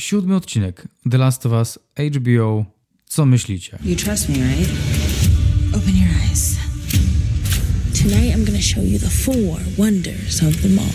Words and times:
Siódmy 0.00 0.36
odcinek 0.36 0.88
The 1.10 1.18
Last 1.18 1.46
of 1.46 1.52
Us 1.52 1.78
HBO. 1.98 2.64
Co 3.04 3.26
myślicie? 3.26 3.78
You 3.84 3.96
trust 3.96 4.28
me, 4.28 4.34
right? 4.34 4.70
Open 5.68 5.96
your 5.96 6.08
eyes. 6.30 6.56
Tonight 8.02 8.36
I'm 8.36 8.44
gonna 8.46 8.62
show 8.62 8.84
you 8.84 8.98
the 8.98 9.10
four 9.10 9.60
wonders 9.78 10.42
of 10.42 10.62
the 10.62 10.68
mall. 10.68 10.86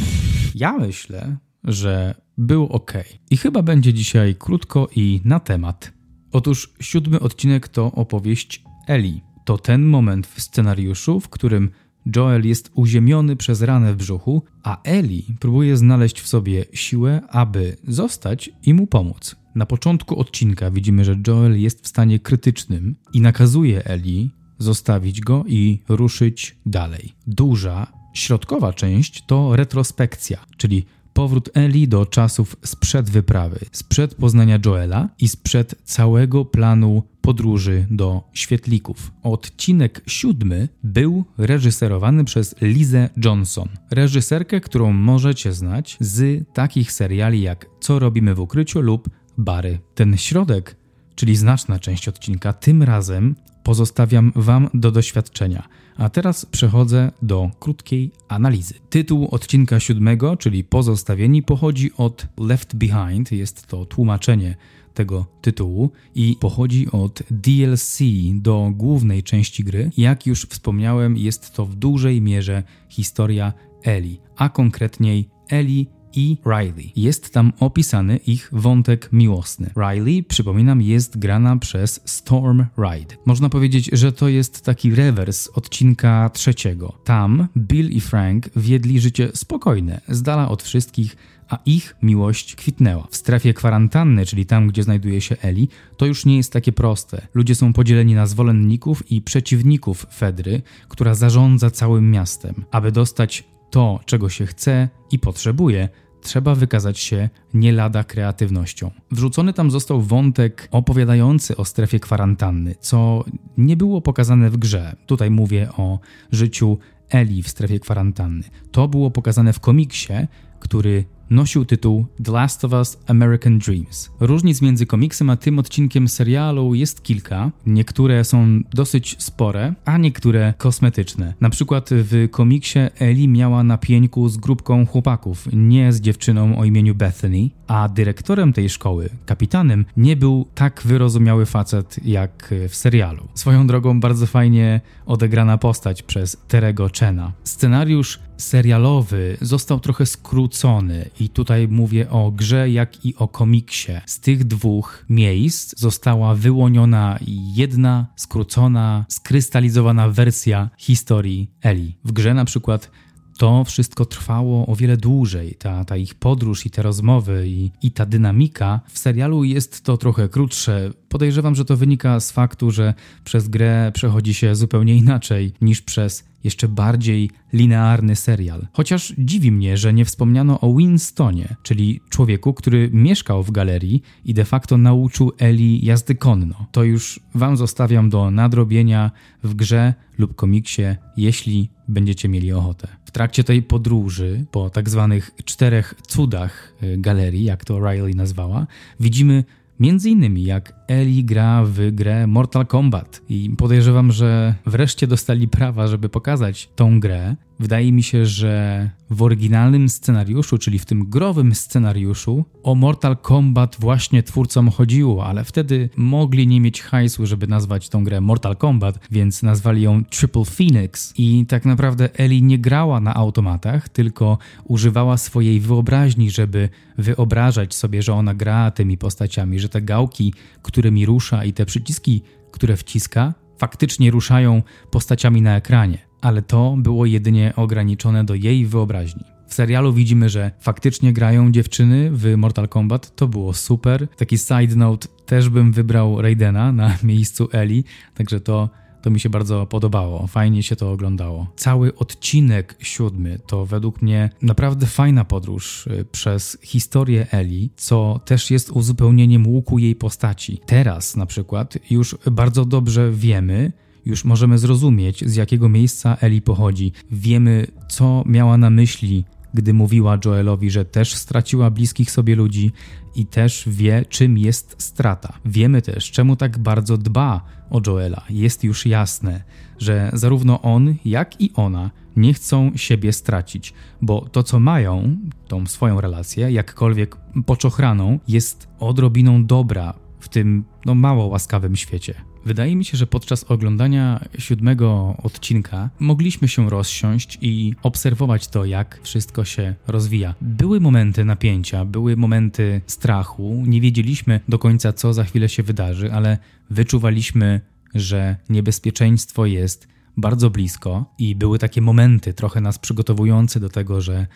Ja 0.55 0.77
myślę, 0.77 1.37
że 1.63 2.15
był 2.37 2.65
ok. 2.65 2.93
I 3.29 3.37
chyba 3.37 3.61
będzie 3.61 3.93
dzisiaj 3.93 4.35
krótko 4.35 4.89
i 4.95 5.21
na 5.25 5.39
temat. 5.39 5.91
Otóż 6.31 6.73
siódmy 6.79 7.19
odcinek 7.19 7.67
to 7.67 7.91
opowieść 7.91 8.63
Eli. 8.87 9.21
To 9.45 9.57
ten 9.57 9.81
moment 9.85 10.27
w 10.27 10.41
scenariuszu, 10.41 11.19
w 11.19 11.29
którym 11.29 11.69
Joel 12.15 12.47
jest 12.47 12.71
uziemiony 12.73 13.35
przez 13.35 13.61
ranę 13.61 13.93
w 13.93 13.97
brzuchu, 13.97 14.43
a 14.63 14.81
Eli 14.83 15.25
próbuje 15.39 15.77
znaleźć 15.77 16.21
w 16.21 16.27
sobie 16.27 16.65
siłę, 16.73 17.21
aby 17.29 17.77
zostać 17.87 18.49
i 18.63 18.73
mu 18.73 18.87
pomóc. 18.87 19.35
Na 19.55 19.65
początku 19.65 20.19
odcinka 20.19 20.71
widzimy, 20.71 21.05
że 21.05 21.15
Joel 21.27 21.61
jest 21.61 21.83
w 21.83 21.87
stanie 21.87 22.19
krytycznym 22.19 22.95
i 23.13 23.21
nakazuje 23.21 23.85
Eli 23.85 24.29
zostawić 24.59 25.21
go 25.21 25.43
i 25.47 25.79
ruszyć 25.89 26.55
dalej. 26.65 27.13
Duża, 27.27 27.87
środkowa 28.13 28.73
część 28.73 29.25
to 29.25 29.55
retrospekcja, 29.55 30.45
czyli 30.57 30.85
powrót 31.13 31.49
Eli 31.53 31.87
do 31.87 32.05
czasów 32.05 32.55
sprzed 32.63 33.09
wyprawy, 33.09 33.59
sprzed 33.71 34.15
poznania 34.15 34.59
Joela 34.65 35.09
i 35.19 35.27
sprzed 35.27 35.75
całego 35.83 36.45
planu 36.45 37.03
podróży 37.25 37.85
do 37.91 38.23
świetlików. 38.33 39.11
Odcinek 39.23 40.01
siódmy 40.07 40.69
był 40.83 41.25
reżyserowany 41.37 42.25
przez 42.25 42.55
Lizę 42.61 43.09
Johnson, 43.25 43.69
reżyserkę, 43.91 44.61
którą 44.61 44.93
możecie 44.93 45.53
znać 45.53 45.97
z 45.99 46.47
takich 46.53 46.91
seriali 46.91 47.41
jak 47.41 47.65
Co 47.79 47.99
robimy 47.99 48.35
w 48.35 48.39
ukryciu 48.39 48.81
lub 48.81 49.09
Bary. 49.37 49.79
Ten 49.95 50.17
środek, 50.17 50.75
czyli 51.15 51.35
znaczna 51.35 51.79
część 51.79 52.07
odcinka, 52.07 52.53
tym 52.53 52.83
razem 52.83 53.35
pozostawiam 53.63 54.31
Wam 54.35 54.69
do 54.73 54.91
doświadczenia. 54.91 55.67
A 55.97 56.09
teraz 56.09 56.45
przechodzę 56.45 57.11
do 57.21 57.51
krótkiej 57.59 58.11
analizy. 58.27 58.73
Tytuł 58.89 59.27
odcinka 59.31 59.79
siódmego, 59.79 60.37
czyli 60.37 60.63
Pozostawieni, 60.63 61.43
pochodzi 61.43 61.91
od 61.97 62.27
Left 62.37 62.75
Behind, 62.75 63.31
jest 63.31 63.67
to 63.67 63.85
tłumaczenie 63.85 64.55
tego 64.93 65.25
tytułu 65.41 65.91
i 66.15 66.37
pochodzi 66.39 66.91
od 66.91 67.23
DLC 67.31 67.99
do 68.33 68.71
głównej 68.73 69.23
części 69.23 69.63
gry. 69.63 69.91
Jak 69.97 70.27
już 70.27 70.41
wspomniałem, 70.45 71.17
jest 71.17 71.53
to 71.53 71.65
w 71.65 71.75
dużej 71.75 72.21
mierze 72.21 72.63
historia 72.89 73.53
Eli, 73.83 74.19
a 74.35 74.49
konkretniej 74.49 75.29
Eli 75.49 75.87
i 76.15 76.37
Riley. 76.45 76.91
Jest 76.95 77.33
tam 77.33 77.53
opisany 77.59 78.17
ich 78.17 78.49
wątek 78.51 79.09
miłosny. 79.11 79.69
Riley, 79.77 80.23
przypominam, 80.23 80.81
jest 80.81 81.19
grana 81.19 81.57
przez 81.57 82.01
Storm 82.05 82.65
Ride. 82.77 83.15
Można 83.25 83.49
powiedzieć, 83.49 83.89
że 83.93 84.11
to 84.11 84.27
jest 84.27 84.65
taki 84.65 84.95
rewers 84.95 85.47
odcinka 85.47 86.29
trzeciego. 86.29 86.93
Tam 87.03 87.47
Bill 87.57 87.89
i 87.91 88.01
Frank 88.01 88.49
wiedli 88.55 88.99
życie 88.99 89.29
spokojne, 89.33 90.01
z 90.09 90.21
dala 90.21 90.49
od 90.49 90.63
wszystkich, 90.63 91.15
a 91.49 91.59
ich 91.65 91.95
miłość 92.01 92.55
kwitnęła. 92.55 93.07
W 93.11 93.15
strefie 93.15 93.53
kwarantanny, 93.53 94.25
czyli 94.25 94.45
tam, 94.45 94.67
gdzie 94.67 94.83
znajduje 94.83 95.21
się 95.21 95.35
Eli, 95.41 95.69
to 95.97 96.05
już 96.05 96.25
nie 96.25 96.37
jest 96.37 96.53
takie 96.53 96.71
proste. 96.71 97.27
Ludzie 97.33 97.55
są 97.55 97.73
podzieleni 97.73 98.15
na 98.15 98.27
zwolenników 98.27 99.11
i 99.11 99.21
przeciwników 99.21 100.05
Fedry, 100.13 100.61
która 100.89 101.15
zarządza 101.15 101.71
całym 101.71 102.11
miastem. 102.11 102.65
Aby 102.71 102.91
dostać 102.91 103.43
to, 103.69 103.99
czego 104.05 104.29
się 104.29 104.45
chce 104.45 104.89
i 105.11 105.19
potrzebuje, 105.19 105.89
trzeba 106.25 106.55
wykazać 106.55 106.99
się 106.99 107.29
nie 107.53 107.71
lada 107.71 108.03
kreatywnością. 108.03 108.91
Wrzucony 109.11 109.53
tam 109.53 109.71
został 109.71 110.01
wątek 110.01 110.67
opowiadający 110.71 111.57
o 111.57 111.65
strefie 111.65 111.99
kwarantanny, 111.99 112.75
co 112.79 113.23
nie 113.57 113.77
było 113.77 114.01
pokazane 114.01 114.49
w 114.49 114.57
grze. 114.57 114.95
Tutaj 115.05 115.31
mówię 115.31 115.69
o 115.77 115.99
życiu 116.31 116.77
Eli 117.09 117.43
w 117.43 117.49
strefie 117.49 117.79
kwarantanny. 117.79 118.43
To 118.71 118.87
było 118.87 119.11
pokazane 119.11 119.53
w 119.53 119.59
komiksie, 119.59 120.13
który 120.59 121.05
nosił 121.29 121.65
tytuł 121.65 122.05
The 122.23 122.31
Last 122.31 122.65
of 122.65 122.73
Us 122.73 122.97
American 123.07 123.59
Dreams. 123.59 124.11
Różnic 124.19 124.61
między 124.61 124.85
komiksem 124.85 125.29
a 125.29 125.35
tym 125.35 125.59
odcinkiem 125.59 126.07
serialu 126.07 126.73
jest 126.73 127.03
kilka. 127.03 127.51
Niektóre 127.65 128.23
są 128.23 128.61
dosyć 128.73 129.15
spore, 129.19 129.73
a 129.85 129.97
niektóre 129.97 130.53
kosmetyczne. 130.57 131.33
Na 131.41 131.49
przykład 131.49 131.89
w 131.91 132.27
komiksie 132.31 132.79
Ellie 132.99 133.27
miała 133.27 133.63
na 133.63 133.77
pieńku 133.77 134.29
z 134.29 134.37
grupką 134.37 134.85
chłopaków, 134.85 135.47
nie 135.53 135.93
z 135.93 136.01
dziewczyną 136.01 136.57
o 136.57 136.65
imieniu 136.65 136.95
Bethany, 136.95 137.49
a 137.67 137.89
dyrektorem 137.89 138.53
tej 138.53 138.69
szkoły, 138.69 139.09
kapitanem, 139.25 139.85
nie 139.97 140.15
był 140.15 140.47
tak 140.55 140.81
wyrozumiały 140.85 141.45
facet 141.45 142.05
jak 142.05 142.53
w 142.69 142.75
serialu. 142.75 143.27
Swoją 143.33 143.67
drogą 143.67 143.99
bardzo 143.99 144.27
fajnie 144.27 144.81
odegrana 145.05 145.57
postać 145.57 146.03
przez 146.03 146.37
Terego 146.47 146.89
Chena. 146.99 147.31
Scenariusz 147.43 148.19
serialowy 148.37 149.37
został 149.41 149.79
trochę 149.79 150.05
skrócony 150.05 151.09
i 151.19 151.29
tutaj 151.29 151.67
mówię 151.67 152.09
o 152.09 152.31
grze 152.31 152.69
jak 152.69 153.05
i 153.05 153.15
o 153.15 153.27
komiksie. 153.27 153.91
Z 154.05 154.19
tych 154.19 154.43
dwóch 154.43 155.05
miejsc 155.09 155.79
została 155.79 156.35
wyłoniona 156.35 157.19
jedna 157.55 158.07
skrócona, 158.15 159.05
skrystalizowana 159.09 160.09
wersja 160.09 160.69
historii 160.77 161.51
Eli. 161.61 161.97
W 162.03 162.11
grze 162.11 162.33
na 162.33 162.45
przykład 162.45 162.91
to 163.37 163.63
wszystko 163.63 164.05
trwało 164.05 164.67
o 164.67 164.75
wiele 164.75 164.97
dłużej. 164.97 165.55
Ta, 165.55 165.85
ta 165.85 165.97
ich 165.97 166.15
podróż 166.15 166.65
i 166.65 166.69
te 166.69 166.81
rozmowy 166.81 167.43
i, 167.47 167.71
i 167.81 167.91
ta 167.91 168.05
dynamika. 168.05 168.81
W 168.87 168.99
serialu 168.99 169.43
jest 169.43 169.83
to 169.83 169.97
trochę 169.97 170.29
krótsze. 170.29 170.91
Podejrzewam, 171.09 171.55
że 171.55 171.65
to 171.65 171.77
wynika 171.77 172.19
z 172.19 172.31
faktu, 172.31 172.71
że 172.71 172.93
przez 173.23 173.47
grę 173.47 173.91
przechodzi 173.93 174.33
się 174.33 174.55
zupełnie 174.55 174.95
inaczej 174.95 175.53
niż 175.61 175.81
przez 175.81 176.23
jeszcze 176.45 176.67
bardziej 176.67 177.29
linearny 177.53 178.15
serial. 178.15 178.67
Chociaż 178.73 179.13
dziwi 179.17 179.51
mnie, 179.51 179.77
że 179.77 179.93
nie 179.93 180.05
wspomniano 180.05 180.59
o 180.59 180.75
Winstonie, 180.75 181.55
czyli 181.63 182.01
człowieku, 182.09 182.53
który 182.53 182.89
mieszkał 182.93 183.43
w 183.43 183.51
galerii 183.51 184.01
i 184.25 184.33
de 184.33 184.45
facto 184.45 184.77
nauczył 184.77 185.31
Eli 185.39 185.85
jazdy 185.85 186.15
konno. 186.15 186.65
To 186.71 186.83
już 186.83 187.19
Wam 187.35 187.57
zostawiam 187.57 188.09
do 188.09 188.31
nadrobienia 188.31 189.11
w 189.43 189.53
grze 189.53 189.93
lub 190.17 190.35
komiksie, 190.35 190.83
jeśli 191.17 191.69
będziecie 191.87 192.29
mieli 192.29 192.53
ochotę. 192.53 192.87
W 193.05 193.11
trakcie 193.11 193.43
tej 193.43 193.63
podróży 193.63 194.45
po 194.51 194.69
tak 194.69 194.89
zwanych 194.89 195.31
czterech 195.45 195.93
cudach 196.07 196.73
y, 196.83 196.97
galerii, 196.97 197.43
jak 197.43 197.65
to 197.65 197.79
Riley 197.79 198.15
nazwała, 198.15 198.67
widzimy 198.99 199.43
Między 199.79 200.09
innymi 200.09 200.43
jak 200.43 200.73
Eli 200.87 201.25
gra 201.25 201.63
w 201.65 201.91
grę 201.91 202.27
Mortal 202.27 202.65
Kombat 202.65 203.21
i 203.29 203.49
podejrzewam, 203.57 204.11
że 204.11 204.55
wreszcie 204.65 205.07
dostali 205.07 205.47
prawa, 205.47 205.87
żeby 205.87 206.09
pokazać 206.09 206.69
tą 206.75 206.99
grę. 206.99 207.35
Wydaje 207.59 207.91
mi 207.91 208.03
się, 208.03 208.25
że 208.25 208.89
w 209.09 209.21
oryginalnym 209.21 209.89
scenariuszu, 209.89 210.57
czyli 210.57 210.79
w 210.79 210.85
tym 210.85 211.09
growym 211.09 211.55
scenariuszu, 211.55 212.45
o 212.63 212.75
Mortal 212.75 213.17
Kombat 213.17 213.75
właśnie 213.79 214.23
twórcom 214.23 214.71
chodziło, 214.71 215.25
ale 215.25 215.43
wtedy 215.43 215.89
mogli 215.95 216.47
nie 216.47 216.61
mieć 216.61 216.81
hajsu, 216.81 217.25
żeby 217.25 217.47
nazwać 217.47 217.89
tą 217.89 218.03
grę 218.03 218.21
Mortal 218.21 218.55
Kombat, 218.55 218.99
więc 219.11 219.43
nazwali 219.43 219.81
ją 219.81 220.03
Triple 220.05 220.45
Phoenix. 220.45 221.13
I 221.17 221.45
tak 221.45 221.65
naprawdę 221.65 222.09
Eli 222.19 222.43
nie 222.43 222.59
grała 222.59 222.99
na 222.99 223.13
automatach, 223.13 223.89
tylko 223.89 224.37
używała 224.63 225.17
swojej 225.17 225.59
wyobraźni, 225.59 226.31
żeby 226.31 226.69
wyobrażać 226.97 227.75
sobie, 227.75 228.01
że 228.01 228.13
ona 228.13 228.33
gra 228.33 228.71
tymi 228.71 228.97
postaciami, 228.97 229.59
że 229.59 229.69
te 229.69 229.81
gałki, 229.81 230.33
którymi 230.61 231.05
rusza 231.05 231.45
i 231.45 231.53
te 231.53 231.65
przyciski, 231.65 232.21
które 232.51 232.77
wciska, 232.77 233.33
faktycznie 233.57 234.11
ruszają 234.11 234.61
postaciami 234.91 235.41
na 235.41 235.55
ekranie, 235.55 235.97
ale 236.25 236.41
to 236.41 236.75
było 236.77 237.05
jedynie 237.05 237.53
ograniczone 237.55 238.23
do 238.23 238.35
jej 238.35 238.65
wyobraźni. 238.65 239.23
W 239.47 239.53
serialu 239.53 239.93
widzimy, 239.93 240.29
że 240.29 240.51
faktycznie 240.59 241.13
grają 241.13 241.51
dziewczyny 241.51 242.09
w 242.11 242.37
Mortal 242.37 242.67
Kombat, 242.67 243.15
to 243.15 243.27
było 243.27 243.53
super. 243.53 244.07
Taki 244.17 244.37
side 244.37 244.75
note, 244.75 245.07
też 245.25 245.49
bym 245.49 245.71
wybrał 245.71 246.21
Raidena 246.21 246.71
na 246.71 246.97
miejscu 247.03 247.49
Eli, 247.51 247.83
także 248.13 248.39
to 248.39 248.69
to 249.01 249.09
mi 249.09 249.19
się 249.19 249.29
bardzo 249.29 249.65
podobało, 249.65 250.27
fajnie 250.27 250.63
się 250.63 250.75
to 250.75 250.91
oglądało. 250.91 251.47
Cały 251.55 251.95
odcinek 251.95 252.75
siódmy 252.79 253.39
to 253.47 253.65
według 253.65 254.01
mnie 254.01 254.29
naprawdę 254.41 254.85
fajna 254.85 255.25
podróż 255.25 255.87
y, 255.87 256.05
przez 256.11 256.57
historię 256.61 257.27
Eli, 257.31 257.69
co 257.75 258.19
też 258.25 258.51
jest 258.51 258.69
uzupełnieniem 258.69 259.47
łuku 259.47 259.79
jej 259.79 259.95
postaci. 259.95 260.59
Teraz 260.65 261.15
na 261.15 261.25
przykład 261.25 261.77
już 261.89 262.17
bardzo 262.31 262.65
dobrze 262.65 263.11
wiemy, 263.11 263.71
już 264.05 264.25
możemy 264.25 264.57
zrozumieć, 264.57 265.29
z 265.29 265.35
jakiego 265.35 265.69
miejsca 265.69 266.17
Eli 266.21 266.41
pochodzi. 266.41 266.91
Wiemy, 267.11 267.67
co 267.89 268.23
miała 268.25 268.57
na 268.57 268.69
myśli 268.69 269.25
gdy 269.55 269.73
mówiła 269.73 270.17
Joelowi, 270.25 270.71
że 270.71 270.85
też 270.85 271.15
straciła 271.15 271.69
bliskich 271.69 272.11
sobie 272.11 272.35
ludzi 272.35 272.71
i 273.15 273.25
też 273.25 273.63
wie, 273.67 274.05
czym 274.09 274.37
jest 274.37 274.75
strata. 274.77 275.33
Wiemy 275.45 275.81
też, 275.81 276.11
czemu 276.11 276.35
tak 276.35 276.59
bardzo 276.59 276.97
dba 276.97 277.41
o 277.69 277.81
Joela. 277.87 278.21
Jest 278.29 278.63
już 278.63 278.85
jasne, 278.85 279.43
że 279.79 280.09
zarówno 280.13 280.61
on, 280.61 280.95
jak 281.05 281.41
i 281.41 281.51
ona 281.53 281.91
nie 282.15 282.33
chcą 282.33 282.71
siebie 282.75 283.13
stracić, 283.13 283.73
bo 284.01 284.29
to, 284.31 284.43
co 284.43 284.59
mają, 284.59 285.17
tą 285.47 285.65
swoją 285.65 286.01
relację, 286.01 286.51
jakkolwiek 286.51 287.17
poczochraną, 287.45 288.19
jest 288.27 288.67
odrobiną 288.79 289.45
dobra 289.45 289.93
w 290.25 290.29
tym 290.29 290.63
no, 290.85 290.95
mało 290.95 291.25
łaskawym 291.25 291.75
świecie. 291.75 292.13
Wydaje 292.45 292.75
mi 292.75 292.85
się, 292.85 292.97
że 292.97 293.07
podczas 293.07 293.43
oglądania 293.43 294.25
siódmego 294.39 295.17
odcinka 295.23 295.89
mogliśmy 295.99 296.47
się 296.47 296.69
rozsiąść 296.69 297.37
i 297.41 297.73
obserwować 297.83 298.47
to, 298.47 298.65
jak 298.65 298.99
wszystko 299.03 299.45
się 299.45 299.75
rozwija. 299.87 300.35
Były 300.41 300.79
momenty 300.79 301.25
napięcia, 301.25 301.85
były 301.85 302.17
momenty 302.17 302.81
strachu, 302.87 303.63
nie 303.67 303.81
wiedzieliśmy 303.81 304.39
do 304.49 304.59
końca, 304.59 304.93
co 304.93 305.13
za 305.13 305.23
chwilę 305.23 305.49
się 305.49 305.63
wydarzy, 305.63 306.13
ale 306.13 306.37
wyczuwaliśmy, 306.69 307.61
że 307.95 308.35
niebezpieczeństwo 308.49 309.45
jest 309.45 309.87
bardzo 310.17 310.49
blisko 310.49 311.13
i 311.17 311.35
były 311.35 311.59
takie 311.59 311.81
momenty 311.81 312.33
trochę 312.33 312.61
nas 312.61 312.79
przygotowujące 312.79 313.59
do 313.59 313.69
tego, 313.69 314.01
że 314.01 314.27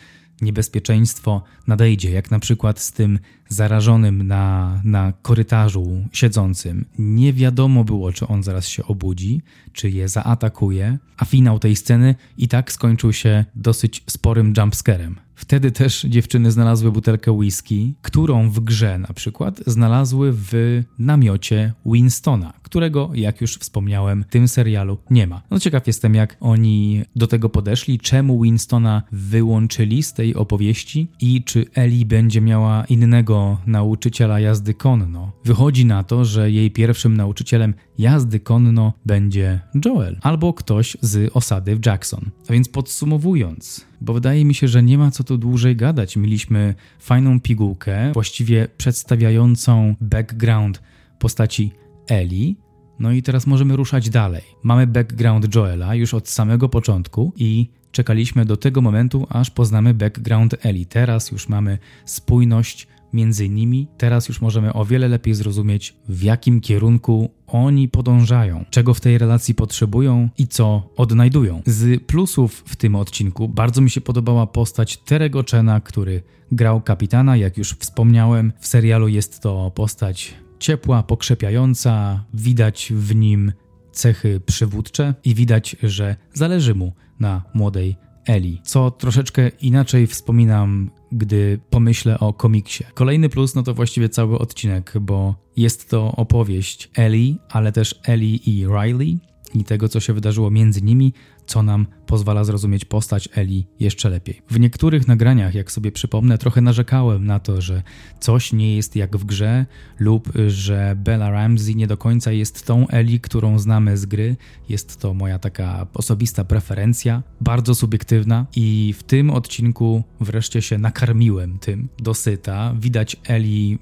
niebezpieczeństwo 0.41 1.43
nadejdzie, 1.67 2.11
jak 2.11 2.31
na 2.31 2.39
przykład 2.39 2.79
z 2.79 2.91
tym 2.91 3.19
zarażonym 3.49 4.27
na, 4.27 4.81
na 4.83 5.13
korytarzu 5.21 6.05
siedzącym. 6.11 6.85
Nie 6.99 7.33
wiadomo 7.33 7.83
było, 7.83 8.13
czy 8.13 8.27
on 8.27 8.43
zaraz 8.43 8.67
się 8.67 8.85
obudzi, 8.85 9.41
czy 9.73 9.89
je 9.89 10.07
zaatakuje, 10.07 10.97
a 11.17 11.25
finał 11.25 11.59
tej 11.59 11.75
sceny 11.75 12.15
i 12.37 12.47
tak 12.47 12.71
skończył 12.71 13.13
się 13.13 13.45
dosyć 13.55 14.03
sporym 14.07 14.53
jumpscarem. 14.57 15.15
Wtedy 15.39 15.71
też 15.71 16.01
dziewczyny 16.09 16.51
znalazły 16.51 16.91
butelkę 16.91 17.31
whisky, 17.31 17.93
którą 18.01 18.49
w 18.49 18.59
grze 18.59 18.97
na 18.97 19.13
przykład 19.13 19.61
znalazły 19.67 20.31
w 20.33 20.83
namiocie 20.99 21.73
Winstona, 21.85 22.53
którego, 22.63 23.11
jak 23.13 23.41
już 23.41 23.57
wspomniałem, 23.57 24.23
w 24.23 24.27
tym 24.27 24.47
serialu 24.47 24.97
nie 25.09 25.27
ma. 25.27 25.41
No 25.51 25.59
ciekaw 25.59 25.87
jestem, 25.87 26.15
jak 26.15 26.37
oni 26.39 27.03
do 27.15 27.27
tego 27.27 27.49
podeszli, 27.49 27.99
czemu 27.99 28.41
Winstona 28.41 29.03
wyłączyli 29.11 30.03
z 30.03 30.13
tej 30.13 30.35
opowieści 30.35 31.07
i 31.21 31.43
czy 31.43 31.65
Ellie 31.73 32.05
będzie 32.05 32.41
miała 32.41 32.85
innego 32.85 33.38
nauczyciela 33.65 34.39
jazdy 34.39 34.73
konno. 34.73 35.31
Wychodzi 35.45 35.85
na 35.85 36.03
to, 36.03 36.25
że 36.25 36.51
jej 36.51 36.71
pierwszym 36.71 37.17
nauczycielem 37.17 37.73
jazdy 37.97 38.39
konno 38.39 38.93
będzie 39.05 39.59
Joel 39.85 40.17
albo 40.21 40.53
ktoś 40.53 40.97
z 41.01 41.31
osady 41.33 41.75
w 41.75 41.85
Jackson. 41.85 42.29
A 42.49 42.53
więc 42.53 42.69
podsumowując, 42.69 43.85
bo 44.01 44.13
wydaje 44.13 44.45
mi 44.45 44.53
się, 44.53 44.67
że 44.67 44.83
nie 44.83 44.97
ma 44.97 45.11
co 45.11 45.23
tu 45.23 45.37
dłużej 45.37 45.75
gadać. 45.75 46.17
Mieliśmy 46.17 46.75
fajną 46.99 47.39
pigułkę, 47.39 48.11
właściwie 48.13 48.67
przedstawiającą 48.77 49.95
background 50.01 50.81
postaci 51.19 51.71
Eli. 52.07 52.57
No 52.99 53.11
i 53.11 53.21
teraz 53.23 53.47
możemy 53.47 53.75
ruszać 53.75 54.09
dalej. 54.09 54.41
Mamy 54.63 54.87
background 54.87 55.55
Joela 55.55 55.95
już 55.95 56.13
od 56.13 56.29
samego 56.29 56.69
początku 56.69 57.33
i 57.37 57.69
czekaliśmy 57.91 58.45
do 58.45 58.57
tego 58.57 58.81
momentu, 58.81 59.27
aż 59.29 59.49
poznamy 59.49 59.93
background 59.93 60.55
Eli. 60.65 60.85
Teraz 60.85 61.31
już 61.31 61.49
mamy 61.49 61.77
spójność 62.05 62.87
między 63.13 63.49
nimi. 63.49 63.87
Teraz 63.97 64.27
już 64.27 64.41
możemy 64.41 64.73
o 64.73 64.85
wiele 64.85 65.07
lepiej 65.07 65.33
zrozumieć, 65.33 65.95
w 66.09 66.23
jakim 66.23 66.61
kierunku 66.61 67.29
oni 67.47 67.87
podążają, 67.87 68.65
czego 68.69 68.93
w 68.93 69.01
tej 69.01 69.17
relacji 69.17 69.55
potrzebują 69.55 70.29
i 70.37 70.47
co 70.47 70.89
odnajdują. 70.95 71.61
Z 71.65 72.03
plusów 72.03 72.63
w 72.67 72.75
tym 72.75 72.95
odcinku 72.95 73.47
bardzo 73.47 73.81
mi 73.81 73.89
się 73.89 74.01
podobała 74.01 74.47
postać 74.47 74.97
Terego 74.97 75.43
Chena, 75.51 75.81
który 75.81 76.21
grał 76.51 76.81
kapitana, 76.81 77.37
jak 77.37 77.57
już 77.57 77.73
wspomniałem. 77.73 78.53
W 78.59 78.67
serialu 78.67 79.07
jest 79.07 79.41
to 79.41 79.71
postać 79.75 80.35
ciepła, 80.59 81.03
pokrzepiająca, 81.03 82.23
widać 82.33 82.93
w 82.95 83.15
nim 83.15 83.51
cechy 83.91 84.39
przywódcze 84.45 85.13
i 85.25 85.35
widać, 85.35 85.75
że 85.83 86.15
zależy 86.33 86.75
mu 86.75 86.93
na 87.19 87.43
młodej 87.53 87.95
Eli, 88.25 88.61
co 88.63 88.91
troszeczkę 88.91 89.49
inaczej 89.61 90.07
wspominam, 90.07 90.91
gdy 91.11 91.59
pomyślę 91.69 92.19
o 92.19 92.33
komiksie. 92.33 92.83
Kolejny 92.93 93.29
plus 93.29 93.55
no 93.55 93.63
to 93.63 93.73
właściwie 93.73 94.09
cały 94.09 94.39
odcinek, 94.39 94.93
bo 95.01 95.35
jest 95.57 95.89
to 95.89 96.11
opowieść 96.11 96.89
Eli, 96.97 97.37
ale 97.49 97.71
też 97.71 97.99
Eli 98.03 98.49
i 98.49 98.65
Riley 98.65 99.19
i 99.55 99.63
tego, 99.63 99.89
co 99.89 99.99
się 99.99 100.13
wydarzyło 100.13 100.51
między 100.51 100.81
nimi, 100.81 101.13
co 101.49 101.63
nam 101.63 101.87
pozwala 102.05 102.43
zrozumieć 102.43 102.85
postać 102.85 103.29
Eli 103.35 103.67
jeszcze 103.79 104.09
lepiej. 104.09 104.41
W 104.49 104.59
niektórych 104.59 105.07
nagraniach, 105.07 105.55
jak 105.55 105.71
sobie 105.71 105.91
przypomnę, 105.91 106.37
trochę 106.37 106.61
narzekałem 106.61 107.25
na 107.25 107.39
to, 107.39 107.61
że 107.61 107.83
coś 108.19 108.53
nie 108.53 108.75
jest 108.75 108.95
jak 108.95 109.17
w 109.17 109.25
grze, 109.25 109.65
lub 109.99 110.31
że 110.47 110.95
Bella 110.97 111.29
Ramsey 111.29 111.75
nie 111.75 111.87
do 111.87 111.97
końca 111.97 112.31
jest 112.31 112.65
tą 112.65 112.87
Eli, 112.87 113.19
którą 113.19 113.59
znamy 113.59 113.97
z 113.97 114.05
gry. 114.05 114.35
Jest 114.69 114.97
to 114.97 115.13
moja 115.13 115.39
taka 115.39 115.87
osobista 115.93 116.43
preferencja, 116.43 117.23
bardzo 117.41 117.75
subiektywna, 117.75 118.45
i 118.55 118.93
w 118.97 119.03
tym 119.03 119.29
odcinku 119.29 120.03
wreszcie 120.19 120.61
się 120.61 120.77
nakarmiłem 120.77 121.59
tym 121.59 121.89
dosyta. 121.97 122.73
Widać 122.79 123.17
Eli 123.27 123.79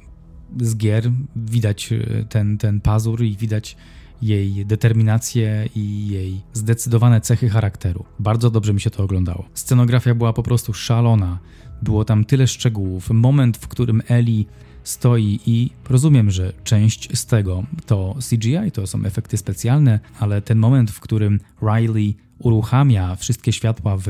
z 0.61 0.77
gier, 0.77 1.11
widać 1.35 1.93
e, 1.93 2.25
ten, 2.29 2.57
ten 2.57 2.81
pazur 2.81 3.23
i 3.23 3.37
widać 3.37 3.77
jej 4.21 4.65
determinację 4.65 5.69
i 5.75 6.07
jej 6.07 6.41
zdecydowane 6.53 7.21
cechy 7.21 7.49
charakteru. 7.49 8.05
Bardzo 8.19 8.49
dobrze 8.49 8.73
mi 8.73 8.81
się 8.81 8.89
to 8.89 9.03
oglądało. 9.03 9.45
Scenografia 9.53 10.15
była 10.15 10.33
po 10.33 10.43
prostu 10.43 10.73
szalona. 10.73 11.39
Było 11.81 12.05
tam 12.05 12.25
tyle 12.25 12.47
szczegółów. 12.47 13.09
Moment, 13.09 13.57
w 13.57 13.67
którym 13.67 14.01
Eli 14.07 14.47
stoi 14.83 15.39
i 15.45 15.69
rozumiem, 15.89 16.31
że 16.31 16.53
część 16.63 17.17
z 17.17 17.25
tego 17.25 17.63
to 17.85 18.15
CGI, 18.29 18.71
to 18.73 18.87
są 18.87 19.05
efekty 19.05 19.37
specjalne, 19.37 19.99
ale 20.19 20.41
ten 20.41 20.57
moment, 20.57 20.91
w 20.91 20.99
którym 20.99 21.39
Riley 21.61 22.15
uruchamia 22.39 23.15
wszystkie 23.15 23.53
światła 23.53 23.97
w, 23.97 24.07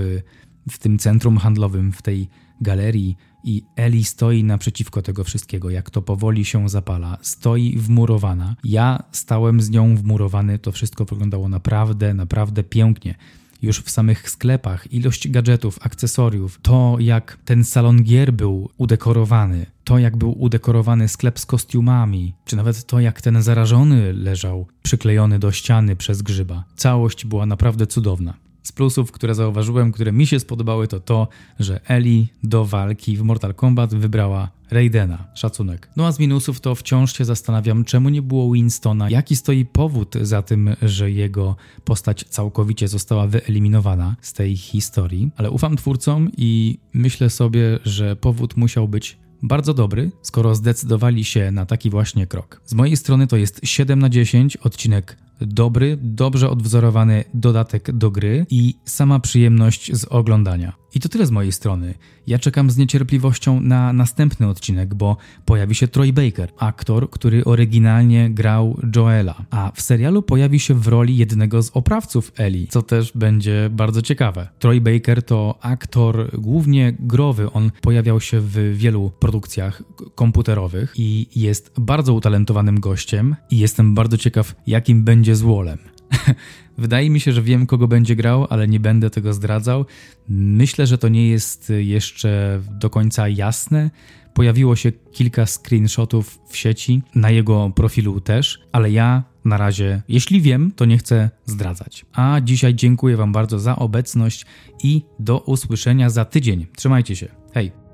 w 0.70 0.78
tym 0.78 1.00
centrum 1.00 1.38
handlowym, 1.38 1.92
w 1.92 2.02
tej 2.02 2.30
galerii 2.62 3.18
i 3.44 3.64
Eli 3.76 4.04
stoi 4.04 4.44
naprzeciwko 4.44 5.02
tego 5.02 5.24
wszystkiego, 5.24 5.70
jak 5.70 5.90
to 5.90 6.02
powoli 6.02 6.46
się 6.46 6.70
zapala, 6.70 7.18
stoi 7.22 7.78
wmurowana. 7.78 8.56
Ja 8.64 9.04
stałem 9.12 9.62
z 9.62 9.70
nią 9.70 9.96
wmurowany, 9.96 10.60
to 10.60 10.72
wszystko 10.72 11.06
wyglądało 11.06 11.50
naprawdę, 11.50 12.14
naprawdę 12.14 12.64
pięknie 12.64 13.16
już 13.62 13.80
w 13.80 13.90
samych 13.90 14.30
sklepach, 14.30 14.94
ilość 14.94 15.30
gadżetów, 15.30 15.80
akcesoriów, 15.82 16.60
to 16.62 16.98
jak 17.00 17.38
ten 17.46 17.64
salon 17.64 18.04
gier 18.04 18.34
był 18.34 18.70
udekorowany, 18.78 19.66
to 19.84 19.98
jak 19.98 20.18
był 20.18 20.42
udekorowany 20.42 21.08
sklep 21.08 21.40
z 21.40 21.46
kostiumami, 21.46 22.34
czy 22.46 22.56
nawet 22.56 22.86
to 22.86 23.00
jak 23.00 23.22
ten 23.22 23.42
zarażony 23.42 24.14
leżał 24.14 24.68
przyklejony 24.84 25.40
do 25.40 25.52
ściany 25.52 25.96
przez 25.96 26.22
grzyba. 26.22 26.64
Całość 26.76 27.26
była 27.26 27.46
naprawdę 27.46 27.88
cudowna. 27.88 28.34
Z 28.68 28.72
plusów, 28.72 29.12
które 29.12 29.36
zauważyłem, 29.36 29.92
które 29.92 30.12
mi 30.12 30.28
się 30.28 30.40
spodobały, 30.40 30.88
to 30.88 31.00
to, 31.00 31.28
że 31.60 31.90
Eli 31.90 32.28
do 32.44 32.66
walki 32.66 33.18
w 33.18 33.22
Mortal 33.22 33.54
Kombat 33.54 33.96
wybrała 33.96 34.50
Raidena. 34.72 35.28
Szacunek. 35.34 35.90
No 35.96 36.06
a 36.06 36.12
z 36.12 36.20
minusów 36.20 36.60
to 36.60 36.76
wciąż 36.76 37.18
się 37.18 37.26
zastanawiam, 37.26 37.86
czemu 37.86 38.10
nie 38.10 38.22
było 38.22 38.52
Winstona, 38.52 39.10
jaki 39.10 39.36
stoi 39.36 39.66
powód 39.66 40.16
za 40.22 40.42
tym, 40.42 40.76
że 40.82 41.12
jego 41.12 41.56
postać 41.86 42.26
całkowicie 42.30 42.88
została 42.88 43.28
wyeliminowana 43.28 44.16
z 44.22 44.34
tej 44.34 44.58
historii, 44.58 45.32
ale 45.38 45.52
ufam 45.52 45.78
twórcom 45.78 46.32
i 46.38 46.80
myślę 46.94 47.30
sobie, 47.30 47.80
że 47.86 48.16
powód 48.16 48.58
musiał 48.58 48.88
być 48.88 49.18
bardzo 49.44 49.74
dobry, 49.74 50.12
skoro 50.22 50.56
zdecydowali 50.56 51.24
się 51.24 51.52
na 51.52 51.66
taki 51.66 51.90
właśnie 51.90 52.28
krok. 52.28 52.62
Z 52.66 52.74
mojej 52.74 52.98
strony 52.98 53.28
to 53.28 53.38
jest 53.38 53.60
7 53.64 54.00
na 54.00 54.10
10, 54.10 54.58
odcinek 54.58 55.18
dobry, 55.42 55.98
dobrze 56.02 56.50
odwzorowany 56.50 57.24
dodatek 57.34 57.92
do 57.92 58.12
gry 58.12 58.46
i 58.50 58.76
sama 58.86 59.20
przyjemność 59.20 59.96
z 59.96 60.06
oglądania. 60.06 60.74
I 60.96 61.00
to 61.00 61.10
tyle 61.10 61.26
z 61.26 61.32
mojej 61.32 61.52
strony. 61.52 61.94
Ja 62.28 62.40
czekam 62.40 62.70
z 62.70 62.78
niecierpliwością 62.78 63.62
na 63.62 63.94
następny 63.94 64.48
odcinek, 64.48 64.96
bo 64.96 65.18
pojawi 65.46 65.76
się 65.76 65.88
Troy 65.88 66.14
Baker, 66.14 66.52
aktor, 66.58 67.10
który 67.10 67.46
oryginalnie 67.46 68.30
grał 68.30 68.80
Joela, 68.96 69.36
a 69.50 69.72
w 69.76 69.82
serialu 69.82 70.22
pojawi 70.22 70.60
się 70.60 70.74
w 70.74 70.88
roli 70.88 71.18
jednego 71.18 71.64
z 71.64 71.72
oprawców 71.74 72.32
Eli, 72.38 72.68
co 72.68 72.82
też 72.82 73.12
będzie 73.16 73.70
bardzo 73.72 74.02
ciekawe. 74.02 74.48
Troy 74.60 74.82
Baker 74.82 75.24
to 75.24 75.58
aktor 75.62 76.40
głównie 76.40 76.94
growy, 77.00 77.52
on 77.52 77.72
pojawiał 77.82 78.22
się 78.22 78.40
w 78.42 78.78
wielu 78.78 79.12
produkcjach 79.20 79.84
komputerowych 80.16 80.94
i 80.96 81.28
jest 81.36 81.72
bardzo 81.78 82.14
utalentowanym 82.14 82.80
gościem 82.80 83.36
i 83.52 83.58
jestem 83.58 83.96
bardzo 83.96 84.18
ciekaw, 84.18 84.56
jakim 84.68 85.04
będzie 85.04 85.36
złolem. 85.36 85.78
Wydaje 86.78 87.10
mi 87.10 87.20
się, 87.20 87.32
że 87.32 87.42
wiem, 87.42 87.66
kogo 87.66 87.88
będzie 87.88 88.16
grał, 88.16 88.48
ale 88.50 88.68
nie 88.68 88.80
będę 88.80 89.10
tego 89.10 89.34
zdradzał. 89.34 89.86
Myślę, 90.30 90.88
że 90.88 90.98
to 90.98 91.08
nie 91.08 91.28
jest 91.28 91.74
jeszcze 91.78 92.62
do 92.72 92.90
końca 92.90 93.28
jasne. 93.28 93.92
Pojawiło 94.34 94.76
się 94.76 94.92
kilka 94.92 95.46
screenshotów 95.46 96.40
w 96.50 96.58
sieci, 96.58 97.02
na 97.16 97.32
jego 97.32 97.72
profilu 97.76 98.22
też, 98.22 98.60
ale 98.72 98.92
ja 98.92 99.24
na 99.46 99.58
razie, 99.58 100.02
jeśli 100.08 100.42
wiem, 100.42 100.72
to 100.76 100.86
nie 100.86 100.98
chcę 100.98 101.30
zdradzać. 101.46 102.06
A 102.14 102.42
dzisiaj 102.44 102.76
dziękuję 102.76 103.18
Wam 103.18 103.32
bardzo 103.32 103.60
za 103.60 103.76
obecność 103.76 104.46
i 104.84 105.02
do 105.20 105.40
usłyszenia 105.40 106.10
za 106.10 106.26
tydzień. 106.26 106.66
Trzymajcie 106.76 107.16
się. 107.16 107.28
Hej! 107.54 107.87